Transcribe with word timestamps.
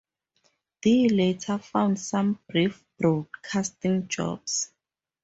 Dee 0.83 1.09
later 1.09 1.59
found 1.59 1.99
some 1.99 2.39
brief 2.49 2.83
broadcasting 2.97 4.07
jobs. 4.07 4.71